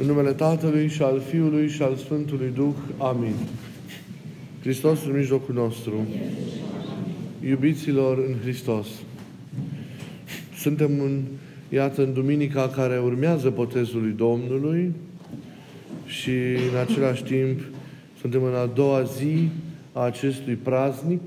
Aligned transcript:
În 0.00 0.06
numele 0.06 0.32
Tatălui 0.32 0.88
și 0.88 1.02
al 1.02 1.20
Fiului 1.28 1.68
și 1.68 1.82
al 1.82 1.94
Sfântului 1.96 2.52
Duh. 2.54 2.74
Amin. 2.98 3.34
Hristos 4.60 5.04
în 5.04 5.16
mijlocul 5.16 5.54
nostru. 5.54 6.06
Iubiților 7.48 8.18
în 8.18 8.34
Hristos. 8.42 8.86
Suntem 10.56 11.00
în, 11.00 11.20
iată, 11.68 12.02
în 12.02 12.12
duminica 12.12 12.68
care 12.68 12.98
urmează 12.98 13.50
botezului 13.50 14.14
Domnului 14.16 14.92
și 16.06 16.30
în 16.72 16.78
același 16.80 17.22
timp 17.22 17.60
suntem 18.20 18.42
în 18.44 18.54
a 18.54 18.66
doua 18.66 19.02
zi 19.02 19.48
a 19.92 20.00
acestui 20.00 20.54
praznic, 20.54 21.26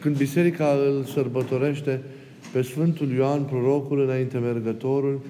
când 0.00 0.16
Biserica 0.16 0.76
îl 0.86 1.04
sărbătorește 1.04 2.00
pe 2.52 2.62
Sfântul 2.62 3.12
Ioan, 3.12 3.42
prorocul 3.42 4.00
înainte 4.00 4.38
mergătorul, 4.38 5.20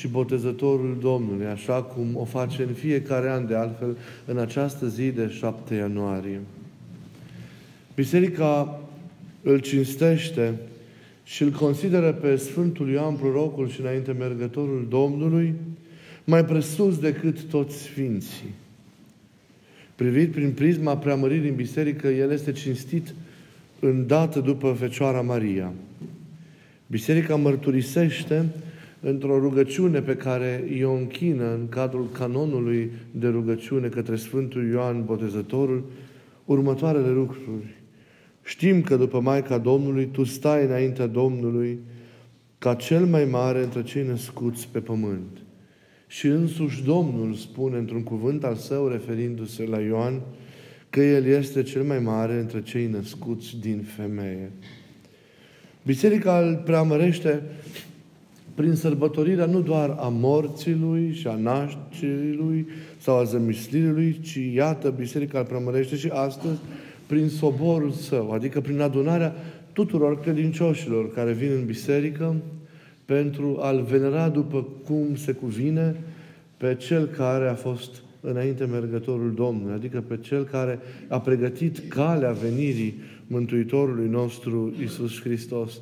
și 0.00 0.08
botezătorul 0.08 0.98
Domnului, 1.00 1.46
așa 1.46 1.82
cum 1.82 2.16
o 2.16 2.24
face 2.24 2.62
în 2.62 2.72
fiecare 2.72 3.30
an 3.30 3.46
de 3.46 3.54
altfel 3.54 3.96
în 4.24 4.38
această 4.38 4.88
zi 4.88 5.10
de 5.10 5.28
7 5.28 5.74
ianuarie. 5.74 6.40
Biserica 7.94 8.80
îl 9.42 9.58
cinstește 9.58 10.54
și 11.24 11.42
îl 11.42 11.50
consideră 11.50 12.12
pe 12.12 12.36
Sfântul 12.36 12.90
Ioan 12.90 13.14
Prorocul 13.14 13.68
și 13.68 13.80
înainte 13.80 14.12
mergătorul 14.12 14.86
Domnului 14.88 15.54
mai 16.24 16.44
presus 16.44 16.98
decât 16.98 17.42
toți 17.42 17.76
Sfinții. 17.76 18.54
Privit 19.94 20.32
prin 20.32 20.52
prisma 20.52 20.96
preamăririi 20.96 21.48
în 21.48 21.54
biserică, 21.54 22.08
el 22.08 22.30
este 22.30 22.52
cinstit 22.52 23.14
îndată 23.80 24.40
după 24.40 24.76
Fecioara 24.78 25.20
Maria. 25.20 25.72
Biserica 26.86 27.36
mărturisește 27.36 28.44
într-o 29.00 29.38
rugăciune 29.38 30.00
pe 30.00 30.16
care 30.16 30.64
o 30.84 30.92
închină 30.92 31.52
în 31.52 31.68
cadrul 31.68 32.08
canonului 32.12 32.90
de 33.10 33.28
rugăciune 33.28 33.88
către 33.88 34.16
Sfântul 34.16 34.70
Ioan 34.70 35.04
Botezătorul, 35.04 35.84
următoarele 36.44 37.10
lucruri. 37.10 37.82
Știm 38.44 38.82
că 38.82 38.96
după 38.96 39.20
Maica 39.20 39.58
Domnului, 39.58 40.06
Tu 40.06 40.24
stai 40.24 40.64
înaintea 40.64 41.06
Domnului 41.06 41.78
ca 42.58 42.74
cel 42.74 43.04
mai 43.04 43.24
mare 43.24 43.62
între 43.62 43.82
cei 43.82 44.06
născuți 44.06 44.68
pe 44.72 44.78
pământ. 44.78 45.38
Și 46.06 46.26
însuși 46.26 46.84
Domnul 46.84 47.34
spune 47.34 47.78
într-un 47.78 48.02
cuvânt 48.02 48.44
al 48.44 48.54
său, 48.54 48.88
referindu-se 48.88 49.64
la 49.64 49.80
Ioan, 49.80 50.20
că 50.90 51.00
El 51.00 51.24
este 51.24 51.62
cel 51.62 51.82
mai 51.82 51.98
mare 51.98 52.34
între 52.34 52.62
cei 52.62 52.86
născuți 52.86 53.56
din 53.60 53.86
femeie. 53.96 54.50
Biserica 55.84 56.38
îl 56.38 56.62
preamărește 56.64 57.42
prin 58.54 58.74
sărbătorirea 58.74 59.46
nu 59.46 59.60
doar 59.60 59.96
a 59.98 60.08
morții 60.08 60.78
lui 60.80 61.12
și 61.12 61.26
a 61.26 61.34
nașterii 61.34 62.34
lui 62.34 62.66
sau 62.98 63.18
a 63.18 63.22
zămislirii 63.22 63.90
lui, 63.90 64.20
ci 64.22 64.38
iată, 64.54 64.94
Biserica 64.98 65.38
îl 65.38 65.44
preamărește 65.44 65.96
și 65.96 66.08
astăzi 66.08 66.58
prin 67.06 67.28
soborul 67.28 67.90
său, 67.90 68.30
adică 68.30 68.60
prin 68.60 68.80
adunarea 68.80 69.34
tuturor 69.72 70.20
credincioșilor 70.20 71.12
care 71.12 71.32
vin 71.32 71.50
în 71.58 71.64
biserică 71.64 72.36
pentru 73.04 73.58
a-L 73.60 73.82
venera 73.82 74.28
după 74.28 74.66
cum 74.84 75.16
se 75.16 75.32
cuvine 75.32 75.96
pe 76.56 76.74
Cel 76.74 77.06
care 77.06 77.48
a 77.48 77.54
fost 77.54 78.02
înainte 78.20 78.64
mergătorul 78.64 79.32
Domnului, 79.34 79.74
adică 79.74 80.00
pe 80.00 80.18
Cel 80.20 80.44
care 80.44 80.78
a 81.08 81.20
pregătit 81.20 81.78
calea 81.88 82.32
venirii 82.32 82.94
Mântuitorului 83.26 84.08
nostru 84.08 84.74
Isus 84.82 85.20
Hristos 85.20 85.80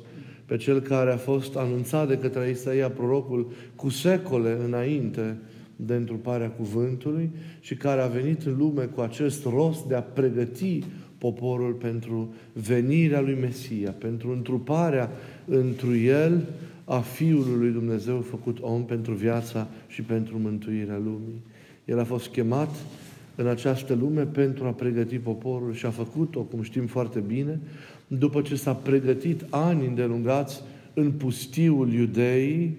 pe 0.49 0.57
cel 0.57 0.79
care 0.79 1.11
a 1.11 1.17
fost 1.17 1.55
anunțat 1.55 2.07
de 2.07 2.17
către 2.17 2.49
Isaia 2.49 2.89
prorocul 2.89 3.51
cu 3.75 3.89
secole 3.89 4.57
înainte 4.65 5.37
de 5.75 5.93
întruparea 5.93 6.49
cuvântului 6.49 7.29
și 7.59 7.75
care 7.75 8.01
a 8.01 8.07
venit 8.07 8.45
în 8.45 8.57
lume 8.57 8.83
cu 8.83 9.01
acest 9.01 9.45
rost 9.45 9.85
de 9.85 9.95
a 9.95 10.01
pregăti 10.01 10.83
poporul 11.17 11.73
pentru 11.73 12.33
venirea 12.53 13.21
lui 13.21 13.37
Mesia, 13.41 13.91
pentru 13.91 14.31
întruparea 14.31 15.11
întru 15.45 15.95
el 15.95 16.47
a 16.85 16.99
Fiului 16.99 17.57
lui 17.57 17.71
Dumnezeu 17.71 18.21
făcut 18.21 18.57
om 18.61 18.85
pentru 18.85 19.13
viața 19.13 19.67
și 19.87 20.01
pentru 20.01 20.39
mântuirea 20.39 20.97
lumii. 20.97 21.41
El 21.85 21.99
a 21.99 22.03
fost 22.03 22.27
chemat 22.27 22.69
în 23.35 23.47
această 23.47 23.93
lume 23.93 24.21
pentru 24.25 24.65
a 24.65 24.71
pregăti 24.71 25.17
poporul 25.17 25.73
și 25.73 25.85
a 25.85 25.89
făcut-o, 25.89 26.41
cum 26.41 26.61
știm 26.61 26.85
foarte 26.85 27.19
bine, 27.19 27.59
după 28.11 28.41
ce 28.41 28.55
s-a 28.55 28.73
pregătit 28.73 29.45
ani 29.49 29.87
îndelungați 29.87 30.61
în 30.93 31.11
pustiul 31.11 31.93
iudeii, 31.93 32.77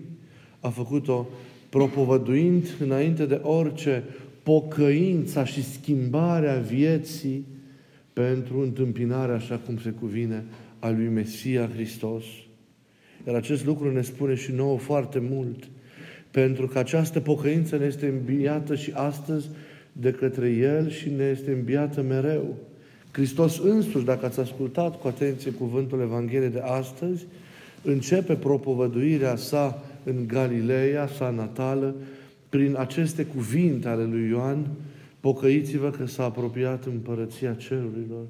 a 0.61 0.69
făcut-o 0.69 1.29
propovăduind 1.69 2.67
înainte 2.81 3.27
de 3.27 3.41
orice 3.43 4.03
pocăința 4.43 5.45
și 5.45 5.65
schimbarea 5.65 6.59
vieții 6.59 7.45
pentru 8.13 8.61
întâmpinarea, 8.61 9.35
așa 9.35 9.57
cum 9.57 9.79
se 9.79 9.91
cuvine, 9.91 10.45
a 10.79 10.91
lui 10.91 11.09
Mesia 11.09 11.71
Hristos. 11.75 12.25
Iar 13.27 13.35
acest 13.35 13.65
lucru 13.65 13.93
ne 13.93 14.03
spune 14.03 14.35
și 14.35 14.53
nouă 14.53 14.79
foarte 14.79 15.23
mult, 15.31 15.69
pentru 16.31 16.67
că 16.67 16.79
această 16.79 17.21
pocăință 17.21 17.77
ne 17.77 17.85
este 17.85 18.07
înviată 18.07 18.75
și 18.75 18.91
astăzi 18.95 19.49
de 19.93 20.11
către 20.11 20.51
El 20.51 20.91
și 20.91 21.11
ne 21.11 21.25
este 21.25 21.51
înviată 21.51 22.03
mereu. 22.03 22.57
Hristos 23.13 23.59
însuși, 23.59 24.05
dacă 24.05 24.27
ați 24.27 24.41
ascultat 24.41 25.01
cu 25.01 25.09
atenție 25.09 25.51
cuvântul 25.51 26.01
Evangheliei 26.01 26.51
de 26.51 26.63
astăzi, 26.65 27.27
începe 27.83 28.35
propovăduirea 28.35 29.37
sa 29.37 29.83
în 30.05 30.27
Galileea, 30.27 31.07
sa 31.07 31.31
natală, 31.31 31.95
prin 32.49 32.77
aceste 32.79 33.25
cuvinte 33.25 33.89
ale 33.89 34.05
lui 34.05 34.29
Ioan, 34.29 34.67
pocăiți-vă 35.21 35.91
că 35.91 36.07
s-a 36.07 36.25
apropiat 36.25 36.85
împărăția 36.85 37.55
cerurilor. 37.55 38.25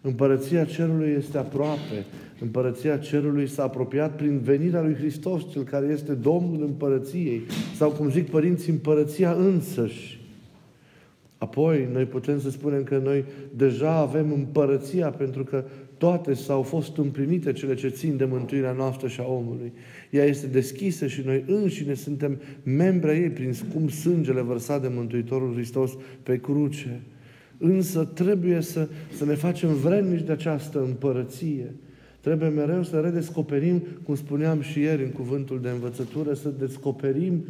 Împărăția 0.00 0.64
cerului 0.64 1.14
este 1.18 1.38
aproape. 1.38 2.04
Împărăția 2.40 2.96
cerului 2.96 3.48
s-a 3.48 3.62
apropiat 3.62 4.16
prin 4.16 4.38
venirea 4.38 4.82
lui 4.82 4.94
Hristos, 4.94 5.42
cel 5.52 5.62
care 5.62 5.86
este 5.86 6.12
Domnul 6.12 6.62
împărăției. 6.62 7.42
Sau, 7.76 7.90
cum 7.90 8.10
zic 8.10 8.30
părinții, 8.30 8.72
împărăția 8.72 9.32
însăși. 9.32 10.20
Apoi, 11.46 11.88
noi 11.92 12.04
putem 12.04 12.40
să 12.40 12.50
spunem 12.50 12.82
că 12.82 12.98
noi 12.98 13.24
deja 13.56 13.90
avem 13.90 14.32
împărăția 14.32 15.10
pentru 15.10 15.44
că 15.44 15.64
toate 15.98 16.34
s-au 16.34 16.62
fost 16.62 16.96
împlinite 16.96 17.52
cele 17.52 17.74
ce 17.74 17.88
țin 17.88 18.16
de 18.16 18.24
mântuirea 18.24 18.72
noastră 18.72 19.08
și 19.08 19.20
a 19.20 19.24
omului. 19.24 19.72
Ea 20.10 20.24
este 20.24 20.46
deschisă 20.46 21.06
și 21.06 21.22
noi 21.24 21.44
înșine 21.46 21.94
suntem 21.94 22.40
membri 22.62 23.10
ei 23.10 23.30
prin 23.30 23.52
scump 23.52 23.90
sângele 23.90 24.40
vărsat 24.40 24.82
de 24.82 24.88
Mântuitorul 24.94 25.52
Hristos 25.52 25.96
pe 26.22 26.36
cruce. 26.36 27.00
Însă 27.58 28.04
trebuie 28.04 28.60
să, 28.60 28.88
să 29.16 29.24
ne 29.24 29.34
facem 29.34 29.74
vrednici 29.74 30.26
de 30.26 30.32
această 30.32 30.80
împărăție. 30.80 31.74
Trebuie 32.20 32.48
mereu 32.48 32.82
să 32.82 33.00
redescoperim, 33.00 33.82
cum 34.02 34.14
spuneam 34.14 34.60
și 34.60 34.80
ieri 34.80 35.02
în 35.02 35.10
cuvântul 35.10 35.60
de 35.60 35.68
învățătură, 35.68 36.34
să 36.34 36.48
descoperim 36.58 37.44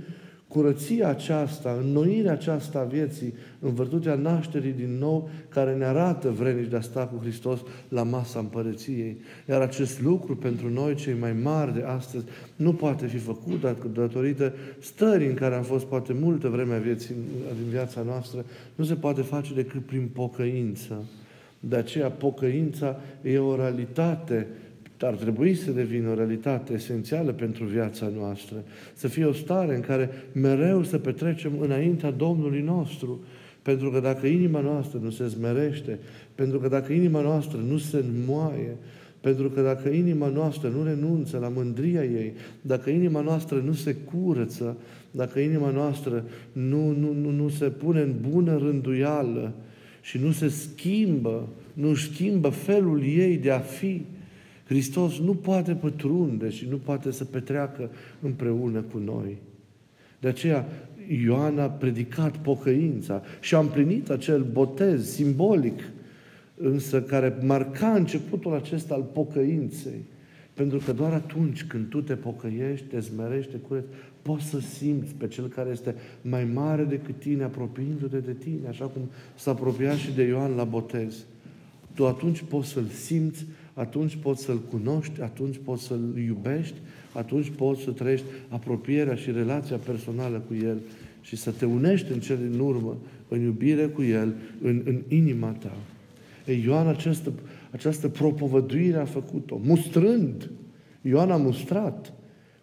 curăția 0.48 1.08
aceasta, 1.08 1.78
înnoirea 1.82 2.32
aceasta 2.32 2.78
a 2.78 2.84
vieții, 2.84 3.34
în 3.58 3.74
virtutea 3.74 4.14
nașterii 4.14 4.72
din 4.72 4.98
nou, 4.98 5.30
care 5.48 5.74
ne 5.74 5.84
arată 5.84 6.30
vrenici 6.30 6.68
de 6.68 6.76
a 6.76 6.80
sta 6.80 7.06
cu 7.06 7.18
Hristos 7.20 7.60
la 7.88 8.02
masa 8.02 8.38
împărăției. 8.38 9.16
Iar 9.48 9.60
acest 9.60 10.02
lucru 10.02 10.36
pentru 10.36 10.70
noi, 10.70 10.94
cei 10.94 11.16
mai 11.20 11.32
mari 11.32 11.74
de 11.74 11.82
astăzi, 11.82 12.24
nu 12.56 12.72
poate 12.72 13.06
fi 13.06 13.18
făcut 13.18 13.60
datorită 13.94 14.52
stării 14.78 15.28
în 15.28 15.34
care 15.34 15.54
am 15.54 15.62
fost 15.62 15.84
poate 15.84 16.12
multă 16.12 16.48
vreme 16.48 16.74
a 16.74 16.78
vieții, 16.78 17.14
din 17.60 17.70
viața 17.70 18.02
noastră, 18.02 18.44
nu 18.74 18.84
se 18.84 18.94
poate 18.94 19.22
face 19.22 19.54
decât 19.54 19.86
prin 19.86 20.10
pocăință. 20.12 21.04
De 21.60 21.76
aceea 21.76 22.10
pocăința 22.10 23.00
e 23.22 23.38
o 23.38 23.56
realitate 23.56 24.46
ar 25.00 25.14
trebui 25.14 25.54
să 25.54 25.70
devină 25.70 26.10
o 26.10 26.14
realitate 26.14 26.72
esențială 26.72 27.32
pentru 27.32 27.64
viața 27.64 28.10
noastră. 28.18 28.56
Să 28.94 29.08
fie 29.08 29.24
o 29.24 29.32
stare 29.32 29.74
în 29.74 29.80
care 29.80 30.10
mereu 30.32 30.82
să 30.82 30.98
petrecem 30.98 31.52
înaintea 31.60 32.10
Domnului 32.10 32.60
nostru. 32.60 33.20
Pentru 33.62 33.90
că 33.90 34.00
dacă 34.00 34.26
inima 34.26 34.60
noastră 34.60 34.98
nu 35.02 35.10
se 35.10 35.26
zmerește, 35.26 35.98
pentru 36.34 36.58
că 36.58 36.69
dacă 36.69 36.93
inima 36.93 37.20
noastră 37.20 37.58
nu 37.69 37.78
se 37.78 37.96
înmoaie, 37.96 38.76
pentru 39.20 39.50
că 39.50 39.60
dacă 39.60 39.88
inima 39.88 40.28
noastră 40.28 40.69
nu 40.69 40.84
renunță 40.84 41.38
la 41.38 41.49
mândria 41.49 42.04
ei, 42.04 42.32
dacă 42.60 42.90
inima 42.90 43.20
noastră 43.20 43.62
nu 43.64 43.72
se 43.72 43.94
curăță, 43.94 44.76
dacă 45.10 45.38
inima 45.38 45.70
noastră 45.70 46.25
nu, 46.52 46.90
nu, 46.90 47.12
nu, 47.22 47.31
nu 47.31 47.49
se 47.49 47.64
pune 47.64 48.00
în 48.00 48.14
bună 48.31 48.58
rânduială 48.58 49.52
și 50.00 50.19
nu 50.19 50.31
se 50.31 50.49
schimbă, 50.49 51.49
nu 51.72 51.94
schimbă 51.94 52.49
felul 52.49 53.02
ei 53.02 53.37
de 53.37 53.50
a 53.50 53.58
fi, 53.58 54.02
Hristos 54.66 55.18
nu 55.18 55.34
poate 55.34 55.72
pătrunde 55.72 56.50
și 56.50 56.66
nu 56.70 56.76
poate 56.76 57.10
să 57.10 57.24
petreacă 57.24 57.90
împreună 58.20 58.80
cu 58.80 58.98
noi. 58.98 59.36
De 60.20 60.28
aceea 60.28 60.66
Ioan 61.22 61.58
a 61.58 61.70
predicat 61.70 62.36
pocăința 62.36 63.22
și 63.40 63.54
a 63.54 63.58
împlinit 63.58 64.10
acel 64.10 64.42
botez 64.52 65.10
simbolic, 65.10 65.82
însă 66.56 67.02
care 67.02 67.36
marca 67.42 67.88
începutul 67.88 68.54
acesta 68.54 68.94
al 68.94 69.02
pocăinței. 69.02 70.04
Pentru 70.54 70.78
că 70.78 70.92
doar 70.92 71.12
atunci 71.12 71.64
când 71.64 71.88
tu 71.88 72.02
te 72.02 72.14
pocăiești, 72.14 72.86
te 72.86 72.98
zmerești, 72.98 73.50
te 73.50 73.56
cureți, 73.56 73.86
poți 74.22 74.44
să 74.44 74.60
simți 74.60 75.14
pe 75.14 75.28
cel 75.28 75.46
care 75.46 75.70
este 75.70 75.94
mai 76.22 76.44
mare 76.44 76.84
decât 76.84 77.18
tine, 77.18 77.42
apropiindu-te 77.42 78.18
de 78.18 78.32
tine, 78.32 78.68
așa 78.68 78.84
cum 78.84 79.02
s-a 79.34 79.50
apropiat 79.50 79.96
și 79.96 80.12
de 80.12 80.22
Ioan 80.22 80.50
la 80.50 80.64
botez. 80.64 81.24
Tu 81.94 82.06
atunci 82.06 82.42
poți 82.42 82.68
să-L 82.68 82.86
simți, 82.86 83.46
atunci 83.76 84.17
poți 84.17 84.43
să-L 84.43 84.61
cunoști, 84.70 85.20
atunci 85.20 85.61
poți 85.64 85.82
să-L 85.82 86.19
iubești, 86.26 86.76
atunci 87.12 87.50
poți 87.50 87.82
să 87.82 87.90
trăiești 87.90 88.26
apropierea 88.49 89.14
și 89.14 89.31
relația 89.31 89.76
personală 89.76 90.43
cu 90.46 90.55
El 90.55 90.78
și 91.20 91.37
să 91.37 91.50
te 91.50 91.64
unești 91.64 92.12
în 92.12 92.20
cele 92.20 92.49
din 92.50 92.58
urmă, 92.58 92.96
în 93.28 93.40
iubire 93.40 93.87
cu 93.87 94.02
El, 94.02 94.34
în, 94.62 94.82
în 94.84 95.02
inima 95.08 95.49
ta. 95.49 95.76
Ei, 96.46 96.62
Ioan 96.64 96.88
această, 96.88 97.32
această 97.70 98.08
propovăduire 98.08 98.99
a 98.99 99.05
făcut-o, 99.05 99.61
mustrând. 99.62 100.50
Ioan 101.02 101.31
a 101.31 101.37
mustrat. 101.37 102.12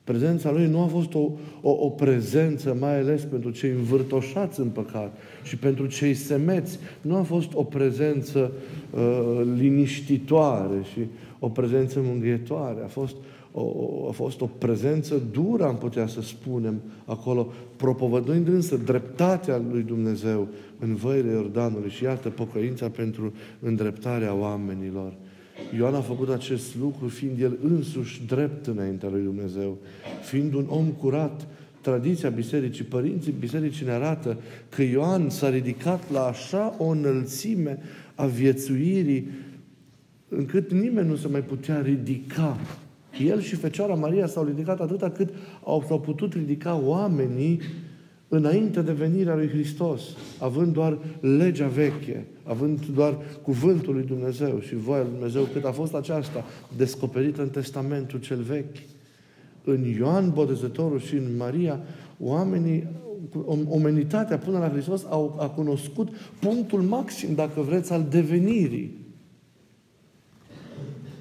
Prezența 0.03 0.51
lui 0.51 0.67
nu 0.67 0.81
a 0.81 0.85
fost 0.85 1.13
o, 1.13 1.29
o, 1.61 1.69
o 1.69 1.89
prezență, 1.89 2.77
mai 2.79 2.99
ales 2.99 3.23
pentru 3.23 3.49
cei 3.49 3.69
învârtoșați 3.69 4.59
în 4.59 4.67
păcat 4.67 5.17
și 5.43 5.57
pentru 5.57 5.85
cei 5.85 6.13
semeți. 6.13 6.79
Nu 7.01 7.15
a 7.15 7.21
fost 7.21 7.49
o 7.53 7.63
prezență 7.63 8.51
uh, 8.91 9.41
liniștitoare 9.57 10.81
și 10.91 10.99
o 11.39 11.49
prezență 11.49 11.99
mângâietoare. 12.03 12.81
A 12.83 12.87
fost 12.87 13.15
o, 13.53 14.07
a 14.07 14.11
fost 14.11 14.41
o 14.41 14.45
prezență 14.57 15.21
dură, 15.31 15.65
am 15.65 15.77
putea 15.77 16.07
să 16.07 16.21
spunem, 16.21 16.81
acolo, 17.05 17.51
propovăduind 17.75 18.47
însă 18.47 18.77
dreptatea 18.77 19.61
lui 19.71 19.81
Dumnezeu 19.81 20.47
în 20.79 20.95
văile 20.95 21.31
Iordanului 21.31 21.89
și 21.89 22.03
iată 22.03 22.29
pocăința 22.29 22.89
pentru 22.89 23.33
îndreptarea 23.59 24.33
oamenilor. 24.33 25.13
Ioan 25.75 25.93
a 25.93 26.01
făcut 26.01 26.29
acest 26.29 26.75
lucru 26.75 27.07
fiind 27.07 27.41
el 27.41 27.57
însuși 27.63 28.21
drept 28.27 28.67
înaintea 28.67 29.09
lui 29.09 29.21
Dumnezeu, 29.21 29.77
fiind 30.23 30.53
un 30.53 30.65
om 30.67 30.85
curat. 30.85 31.47
Tradiția 31.81 32.29
bisericii, 32.29 32.83
părinții 32.83 33.33
bisericii 33.39 33.85
ne 33.85 33.91
arată 33.91 34.37
că 34.69 34.81
Ioan 34.81 35.29
s-a 35.29 35.49
ridicat 35.49 36.11
la 36.11 36.25
așa 36.25 36.75
o 36.77 36.85
înălțime 36.85 37.79
a 38.15 38.25
viețuirii 38.25 39.29
încât 40.27 40.71
nimeni 40.71 41.07
nu 41.07 41.15
se 41.15 41.27
mai 41.27 41.43
putea 41.43 41.81
ridica. 41.81 42.57
El 43.25 43.41
și 43.41 43.55
Fecioara 43.55 43.93
Maria 43.93 44.27
s-au 44.27 44.43
ridicat 44.45 44.79
atâta 44.79 45.09
cât 45.09 45.29
au, 45.63 45.83
s-au 45.87 45.99
putut 45.99 46.33
ridica 46.33 46.75
oamenii 46.75 47.61
înainte 48.35 48.81
de 48.81 48.91
venirea 48.91 49.35
lui 49.35 49.47
Hristos, 49.47 50.01
având 50.39 50.73
doar 50.73 50.97
legea 51.19 51.67
veche, 51.67 52.25
având 52.43 52.85
doar 52.85 53.17
cuvântul 53.41 53.93
lui 53.93 54.03
Dumnezeu 54.03 54.59
și 54.59 54.75
voia 54.75 55.01
lui 55.01 55.11
Dumnezeu, 55.11 55.43
cât 55.43 55.65
a 55.65 55.71
fost 55.71 55.93
aceasta 55.93 56.45
descoperită 56.77 57.41
în 57.41 57.49
Testamentul 57.49 58.19
cel 58.19 58.41
vechi. 58.41 58.75
În 59.63 59.83
Ioan 59.83 60.31
Botezătorul 60.31 60.99
și 60.99 61.15
în 61.15 61.35
Maria, 61.37 61.79
oamenii, 62.19 62.87
omenitatea 63.67 64.37
până 64.37 64.59
la 64.59 64.69
Hristos 64.69 65.05
au, 65.09 65.37
a 65.39 65.47
cunoscut 65.47 66.09
punctul 66.39 66.81
maxim, 66.81 67.35
dacă 67.35 67.61
vreți, 67.61 67.93
al 67.93 68.05
devenirii. 68.09 68.97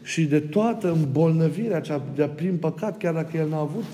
Și 0.03 0.25
de 0.25 0.41
toată 0.41 0.93
îmbolnăvirea 0.93 1.81
cea 1.81 2.03
de 2.15 2.31
prin 2.35 2.57
păcat, 2.57 2.99
chiar 2.99 3.15
dacă 3.15 3.37
el 3.37 3.49
n-a 3.49 3.61
avut 3.61 3.85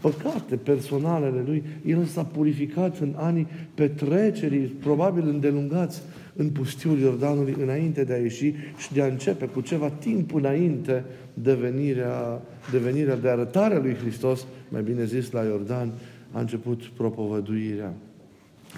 păcate 0.00 0.56
personalele 0.56 1.42
lui, 1.46 1.62
el 1.86 2.04
s-a 2.04 2.22
purificat 2.22 2.98
în 2.98 3.14
anii 3.16 3.46
petrecerii, 3.74 4.66
probabil 4.66 5.28
îndelungați, 5.28 6.02
în 6.36 6.50
pustiul 6.50 6.98
Iordanului 6.98 7.56
înainte 7.60 8.04
de 8.04 8.12
a 8.12 8.16
ieși 8.16 8.54
și 8.76 8.92
de 8.92 9.02
a 9.02 9.06
începe 9.06 9.46
cu 9.46 9.60
ceva 9.60 9.90
timp 9.90 10.34
înainte 10.34 11.04
de 11.34 11.54
venirea, 11.54 12.42
de, 12.70 12.78
venirea, 12.78 13.16
de 13.16 13.28
arătarea 13.28 13.78
lui 13.78 13.94
Hristos, 13.94 14.46
mai 14.68 14.82
bine 14.82 15.04
zis 15.04 15.30
la 15.30 15.42
Iordan, 15.42 15.92
a 16.32 16.40
început 16.40 16.90
propovăduirea. 16.96 17.92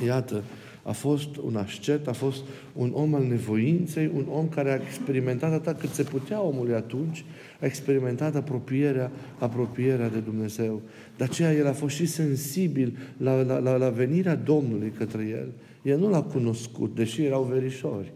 Iată, 0.05 0.43
a 0.91 0.93
fost 0.93 1.37
un 1.37 1.57
ascet, 1.57 2.09
a 2.09 2.13
fost 2.13 2.45
un 2.73 2.91
om 2.95 3.15
al 3.15 3.25
nevoinței, 3.25 4.11
un 4.15 4.27
om 4.31 4.49
care 4.49 4.71
a 4.73 4.83
experimentat 4.87 5.53
atât 5.53 5.81
cât 5.81 5.91
se 5.91 6.03
putea 6.03 6.41
omului 6.41 6.75
atunci, 6.75 7.25
a 7.61 7.67
experimentat 7.67 8.35
apropierea, 8.35 9.11
apropierea 9.39 10.09
de 10.09 10.19
Dumnezeu. 10.19 10.81
De 11.17 11.25
aceea 11.25 11.53
el 11.53 11.67
a 11.67 11.73
fost 11.73 11.95
și 11.95 12.07
sensibil 12.07 12.97
la, 13.17 13.43
la, 13.43 13.59
la, 13.59 13.77
la 13.77 13.89
venirea 13.89 14.35
Domnului 14.35 14.93
către 14.99 15.23
el. 15.23 15.49
El 15.93 15.99
nu 15.99 16.09
l-a 16.09 16.23
cunoscut, 16.23 16.95
deși 16.95 17.25
erau 17.25 17.43
verișori. 17.43 18.13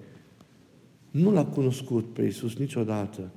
Nu 1.10 1.32
l-a 1.32 1.44
cunoscut 1.44 2.12
pe 2.12 2.22
Iisus 2.22 2.56
niciodată, 2.56 3.30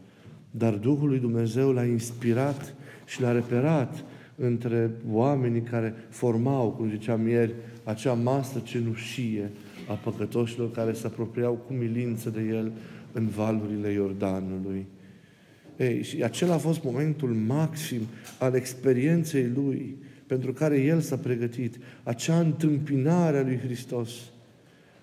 dar 0.52 0.74
Duhul 0.74 1.10
lui 1.10 1.20
Dumnezeu 1.20 1.72
l-a 1.72 1.84
inspirat 1.86 2.76
și 3.06 3.22
l-a 3.22 3.32
reperat 3.32 4.06
între 4.38 4.92
oamenii 5.10 5.62
care 5.62 5.94
formau, 6.10 6.70
cum 6.70 6.90
ziceam 6.90 7.28
ieri, 7.28 7.54
acea 7.84 8.14
masă 8.14 8.62
cenușie 8.64 9.52
a 9.90 9.94
păcătoșilor 9.94 10.72
care 10.72 10.94
se 10.94 11.08
apropiau 11.08 11.54
cu 11.54 11.74
milință 11.74 12.30
de 12.30 12.42
el 12.42 12.72
în 13.12 13.28
valurile 13.28 13.92
Iordanului. 13.92 14.86
Ei, 15.78 16.04
și 16.04 16.24
acela 16.24 16.54
a 16.54 16.58
fost 16.58 16.84
momentul 16.84 17.30
maxim 17.30 18.02
al 18.40 18.54
experienței 18.54 19.52
lui 19.56 19.96
pentru 20.28 20.54
care 20.54 20.82
el 20.82 21.00
s-a 21.00 21.16
pregătit. 21.16 21.78
Acea 22.04 22.40
întâmpinare 22.40 23.38
a 23.38 23.44
lui 23.44 23.58
Hristos, 23.58 24.12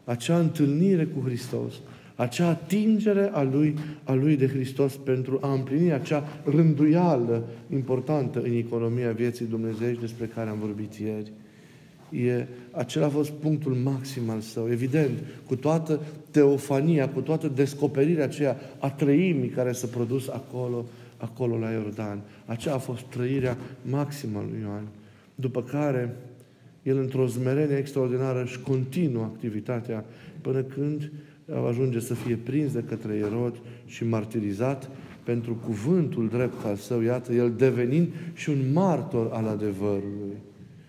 acea 0.04 0.38
întâlnire 0.38 1.04
cu 1.04 1.20
Hristos, 1.26 1.74
acea 2.14 2.48
atingere 2.48 3.30
a 3.32 3.42
lui, 3.42 3.74
a 4.04 4.14
lui 4.14 4.36
de 4.36 4.46
Hristos 4.46 4.96
pentru 4.96 5.38
a 5.42 5.52
împlini 5.52 5.92
acea 5.92 6.24
rânduială 6.44 7.48
importantă 7.72 8.40
în 8.40 8.52
economia 8.52 9.12
vieții 9.12 9.46
dumnezeiești 9.46 10.00
despre 10.00 10.26
care 10.26 10.50
am 10.50 10.58
vorbit 10.58 10.94
ieri. 10.94 11.32
E, 12.10 12.46
acela 12.70 13.06
a 13.06 13.08
fost 13.08 13.30
punctul 13.30 13.72
maxim 13.72 14.30
al 14.30 14.40
său. 14.40 14.70
Evident, 14.70 15.18
cu 15.46 15.56
toată 15.56 16.00
teofania, 16.30 17.08
cu 17.08 17.20
toată 17.20 17.48
descoperirea 17.48 18.24
aceea 18.24 18.56
a 18.78 18.90
trăimii 18.90 19.48
care 19.48 19.72
s-a 19.72 19.86
produs 19.86 20.28
acolo, 20.28 20.84
acolo 21.16 21.58
la 21.58 21.70
Iordan. 21.70 22.20
Aceea 22.46 22.74
a 22.74 22.78
fost 22.78 23.02
trăirea 23.02 23.56
maximă 23.82 24.44
lui 24.50 24.60
Ioan. 24.60 24.84
După 25.34 25.62
care, 25.62 26.16
el 26.82 26.98
într-o 26.98 27.26
zmerenie 27.26 27.76
extraordinară 27.76 28.42
își 28.42 28.60
continuă 28.60 29.22
activitatea 29.22 30.04
până 30.40 30.62
când 30.62 31.10
ajunge 31.68 32.00
să 32.00 32.14
fie 32.14 32.36
prins 32.36 32.72
de 32.72 32.84
către 32.88 33.14
Erod 33.14 33.54
și 33.86 34.04
martirizat 34.04 34.90
pentru 35.22 35.54
cuvântul 35.54 36.28
drept 36.28 36.64
al 36.64 36.76
său, 36.76 37.00
iată, 37.00 37.32
el 37.32 37.52
devenind 37.56 38.08
și 38.34 38.50
un 38.50 38.72
martor 38.72 39.30
al 39.32 39.46
adevărului 39.46 40.36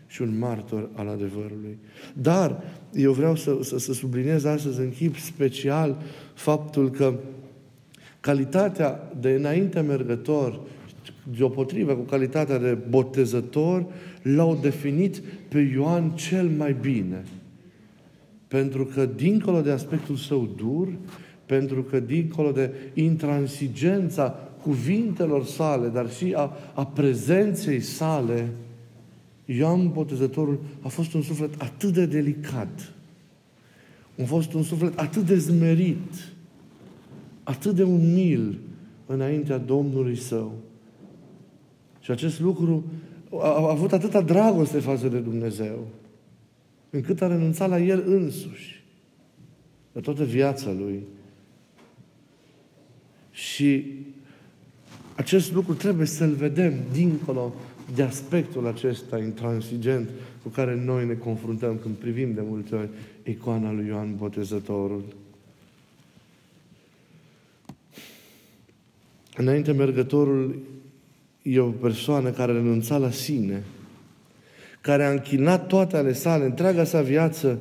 și 0.08 0.22
un 0.22 0.38
martor 0.38 0.90
al 0.94 1.08
adevărului. 1.08 1.78
Dar 2.14 2.64
eu 2.94 3.12
vreau 3.12 3.36
să, 3.36 3.58
să, 3.62 3.78
să 3.78 3.94
subliniez 3.94 4.44
astăzi 4.44 4.80
în 4.80 4.90
chip 4.90 5.16
special 5.16 5.98
faptul 6.34 6.92
că 6.92 7.14
calitatea 8.20 9.12
de 9.20 9.30
înainte 9.30 9.80
mergător, 9.80 10.60
deopotrivă 11.38 11.94
cu 11.94 12.02
calitatea 12.02 12.58
de 12.58 12.78
botezător, 12.90 13.86
l-au 14.22 14.58
definit 14.62 15.22
pe 15.48 15.60
Ioan 15.60 16.12
cel 16.12 16.48
mai 16.58 16.76
bine. 16.82 17.24
Pentru 18.48 18.86
că, 18.86 19.06
dincolo 19.06 19.62
de 19.62 19.72
aspectul 19.72 20.16
său 20.16 20.50
dur, 20.56 20.88
pentru 21.46 21.84
că, 21.84 22.00
dincolo 22.00 22.52
de 22.52 22.74
intransigența 22.94 24.36
cuvintelor 24.62 25.46
sale, 25.46 25.88
dar 25.88 26.12
și 26.12 26.34
a, 26.36 26.52
a 26.74 26.86
prezenței 26.86 27.80
sale, 27.80 28.50
Ioan 29.46 29.92
Botezătorul 29.92 30.60
a 30.82 30.88
fost 30.88 31.14
un 31.14 31.22
suflet 31.22 31.62
atât 31.62 31.94
de 31.94 32.06
delicat, 32.06 32.94
a 34.22 34.26
fost 34.26 34.54
un 34.54 34.64
suflet 34.64 35.00
atât 35.00 35.26
de 35.26 35.38
zmerit, 35.38 36.34
atât 37.44 37.76
de 37.76 37.84
umil 37.84 38.60
înaintea 39.06 39.58
Domnului 39.58 40.16
Său. 40.16 40.54
Și 42.00 42.12
acest 42.12 42.40
lucru 42.40 42.84
a, 43.40 43.48
a 43.48 43.70
avut 43.70 43.92
atâta 43.92 44.22
dragoste 44.22 44.80
față 44.80 45.08
de 45.08 45.20
Dumnezeu, 45.20 45.88
încât 46.96 47.22
a 47.22 47.28
renunțat 47.28 47.70
la 47.70 47.80
El 47.80 48.04
însuși, 48.08 48.84
la 49.92 50.02
toată 50.02 50.24
viața 50.24 50.72
Lui. 50.72 51.04
Și 53.32 53.86
acest 55.16 55.54
lucru 55.54 55.74
trebuie 55.74 56.06
să-l 56.06 56.34
vedem 56.34 56.74
dincolo 56.92 57.54
de 57.96 58.02
aspectul 58.04 58.68
acesta 58.68 59.20
intransigent 59.20 60.10
cu 60.44 60.50
care 60.50 60.76
noi 60.76 61.06
ne 61.06 61.14
confruntăm 61.14 61.78
când 61.78 61.96
privim 61.96 62.34
de 62.34 62.42
multe 62.44 62.76
ori 62.76 62.90
icoana 63.24 63.72
lui 63.72 63.86
Ioan 63.88 64.16
Botezătorul. 64.16 65.04
Înainte 69.36 69.72
mergătorul 69.72 70.60
e 71.42 71.60
o 71.60 71.70
persoană 71.70 72.30
care 72.30 72.52
a 72.52 72.56
renunțat 72.56 73.00
la 73.00 73.12
sine, 73.12 73.64
care 74.86 75.04
a 75.04 75.12
închinat 75.12 75.68
toate 75.68 75.98
ale 75.98 76.14
sale, 76.14 76.46
întreaga 76.46 76.84
sa 76.84 77.02
viață, 77.02 77.60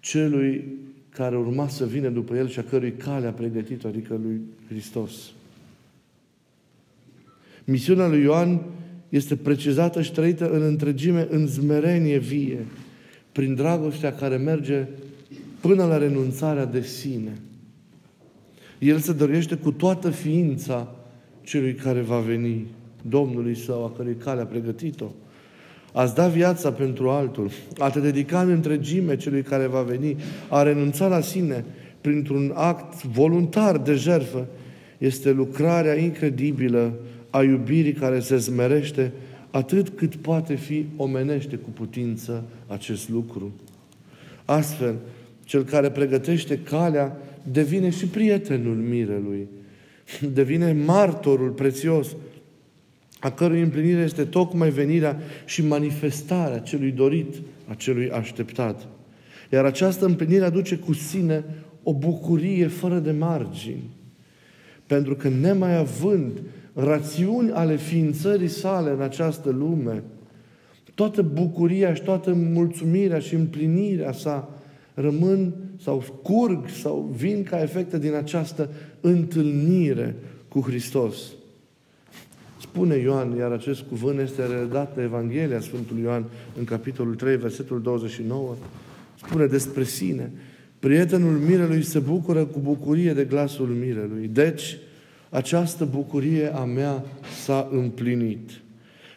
celui 0.00 0.64
care 1.08 1.36
urma 1.36 1.68
să 1.68 1.86
vină 1.86 2.08
după 2.08 2.34
el 2.36 2.48
și 2.48 2.58
a 2.58 2.62
cărui 2.62 2.92
cale 2.92 3.26
a 3.26 3.32
pregătit 3.32 3.84
adică 3.84 4.20
lui 4.22 4.40
Hristos. 4.68 5.12
Misiunea 7.64 8.08
lui 8.08 8.22
Ioan 8.22 8.60
este 9.08 9.36
precizată 9.36 10.02
și 10.02 10.12
trăită 10.12 10.50
în 10.50 10.62
întregime, 10.62 11.26
în 11.30 11.46
zmerenie 11.46 12.18
vie, 12.18 12.66
prin 13.32 13.54
dragostea 13.54 14.14
care 14.14 14.36
merge 14.36 14.86
până 15.60 15.84
la 15.84 15.98
renunțarea 15.98 16.64
de 16.64 16.82
sine. 16.82 17.40
El 18.78 18.98
se 18.98 19.12
dorește 19.12 19.56
cu 19.56 19.72
toată 19.72 20.10
ființa 20.10 20.94
celui 21.42 21.74
care 21.74 22.00
va 22.00 22.18
veni, 22.18 22.66
Domnului 23.08 23.56
său, 23.56 23.84
a 23.84 23.92
cărui 23.96 24.16
cale 24.16 24.40
a 24.40 24.46
pregătit-o. 24.46 25.06
Ați 25.92 26.14
da 26.14 26.28
viața 26.28 26.72
pentru 26.72 27.08
altul, 27.08 27.50
a 27.78 27.90
te 27.90 28.00
dedica 28.00 28.40
în 28.40 28.50
întregime 28.50 29.16
celui 29.16 29.42
care 29.42 29.66
va 29.66 29.82
veni, 29.82 30.16
a 30.48 30.62
renunța 30.62 31.06
la 31.06 31.20
sine 31.20 31.64
printr-un 32.00 32.52
act 32.54 33.02
voluntar 33.04 33.78
de 33.78 33.94
jertfă, 33.94 34.46
este 34.98 35.30
lucrarea 35.30 35.94
incredibilă 35.94 36.94
a 37.30 37.42
iubirii 37.42 37.92
care 37.92 38.20
se 38.20 38.36
zmerește 38.36 39.12
atât 39.50 39.88
cât 39.88 40.16
poate 40.16 40.54
fi 40.54 40.86
omenește 40.96 41.56
cu 41.56 41.70
putință 41.70 42.44
acest 42.66 43.08
lucru. 43.08 43.52
Astfel, 44.44 44.94
cel 45.44 45.62
care 45.64 45.90
pregătește 45.90 46.58
calea 46.58 47.16
devine 47.52 47.90
și 47.90 48.06
prietenul 48.06 48.76
mirelui, 48.76 49.48
devine 50.32 50.72
martorul 50.72 51.50
prețios, 51.50 52.16
a 53.22 53.30
cărui 53.30 53.60
împlinire 53.60 54.00
este 54.00 54.24
tocmai 54.24 54.70
venirea 54.70 55.20
și 55.44 55.66
manifestarea 55.66 56.58
celui 56.58 56.90
dorit, 56.90 57.34
a 57.68 57.74
celui 57.74 58.10
așteptat. 58.10 58.86
Iar 59.50 59.64
această 59.64 60.04
împlinire 60.04 60.44
aduce 60.44 60.76
cu 60.76 60.92
sine 60.92 61.44
o 61.82 61.94
bucurie 61.94 62.66
fără 62.66 62.98
de 62.98 63.10
margini. 63.10 63.90
Pentru 64.86 65.16
că 65.16 65.28
nemai 65.28 65.76
având 65.76 66.40
rațiuni 66.74 67.50
ale 67.50 67.76
ființării 67.76 68.48
sale 68.48 68.90
în 68.90 69.00
această 69.00 69.50
lume, 69.50 70.02
toată 70.94 71.22
bucuria 71.22 71.94
și 71.94 72.02
toată 72.02 72.32
mulțumirea 72.32 73.18
și 73.18 73.34
împlinirea 73.34 74.12
sa 74.12 74.48
rămân 74.94 75.54
sau 75.82 76.04
curg 76.22 76.68
sau 76.68 77.14
vin 77.16 77.42
ca 77.42 77.62
efecte 77.62 77.98
din 77.98 78.14
această 78.14 78.70
întâlnire 79.00 80.16
cu 80.48 80.60
Hristos. 80.60 81.32
Spune 82.72 82.96
Ioan, 82.96 83.36
iar 83.36 83.50
acest 83.50 83.82
cuvânt 83.88 84.18
este 84.18 84.46
redat 84.46 84.94
de 84.94 85.02
Evanghelia 85.02 85.60
Sfântului 85.60 86.02
Ioan 86.02 86.24
în 86.58 86.64
capitolul 86.64 87.14
3, 87.14 87.36
versetul 87.36 87.82
29. 87.82 88.54
Spune 89.14 89.46
despre 89.46 89.84
sine. 89.84 90.30
Prietenul 90.78 91.38
mirelui 91.38 91.82
se 91.82 91.98
bucură 91.98 92.44
cu 92.44 92.58
bucurie 92.58 93.12
de 93.12 93.24
glasul 93.24 93.66
mirelui. 93.66 94.28
Deci, 94.32 94.76
această 95.30 95.84
bucurie 95.84 96.54
a 96.54 96.64
mea 96.64 97.04
s-a 97.44 97.68
împlinit. 97.72 98.50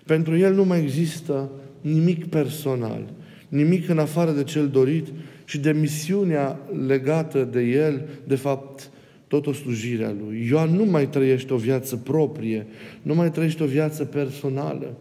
Pentru 0.06 0.38
el 0.38 0.54
nu 0.54 0.66
mai 0.66 0.82
există 0.82 1.50
nimic 1.82 2.26
personal, 2.26 3.14
nimic 3.48 3.90
în 3.90 4.00
afară 4.00 4.32
de 4.32 4.44
cel 4.44 4.68
dorit 4.68 5.08
și 5.46 5.58
de 5.60 5.72
misiunea 5.72 6.60
legată 6.88 7.44
de 7.52 7.62
el, 7.62 8.08
de 8.28 8.36
fapt, 8.36 8.90
tot 9.36 9.48
o 9.48 9.54
slujire 9.54 10.06
a 10.06 10.12
lui. 10.26 10.48
Ioan 10.50 10.76
nu 10.76 10.86
mai 10.86 11.10
trăiește 11.10 11.54
o 11.54 11.58
viață 11.58 11.96
proprie, 11.96 12.66
nu 13.02 13.16
mai 13.16 13.32
trăiește 13.32 13.64
o 13.64 13.66
viață 13.66 14.06
personală. 14.06 14.98